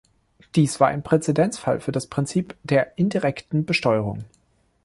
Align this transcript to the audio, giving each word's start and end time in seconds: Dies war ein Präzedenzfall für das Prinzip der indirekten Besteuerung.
Dies 0.55 0.79
war 0.79 0.87
ein 0.87 1.03
Präzedenzfall 1.03 1.79
für 1.79 1.91
das 1.91 2.07
Prinzip 2.07 2.55
der 2.63 2.97
indirekten 2.97 3.67
Besteuerung. 3.67 4.23